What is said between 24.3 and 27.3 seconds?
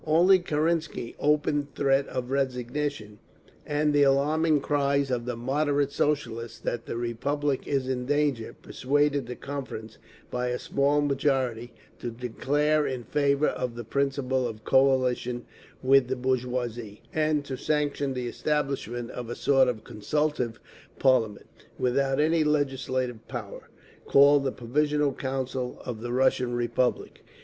the Provisional Council of the Russian Republic.